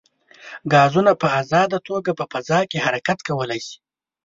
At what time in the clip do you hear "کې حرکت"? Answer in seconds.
2.69-3.19